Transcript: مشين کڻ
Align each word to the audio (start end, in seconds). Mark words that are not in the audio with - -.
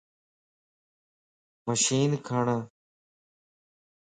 مشين 1.67 2.11
کڻ 2.27 2.45